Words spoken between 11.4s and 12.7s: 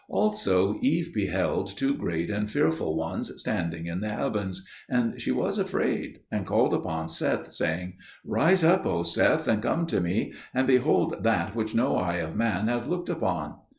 which no eye of man